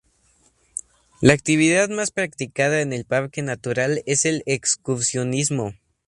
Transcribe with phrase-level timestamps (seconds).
[1.21, 5.75] La actividad más practicada en el parque natural es el excursionismo.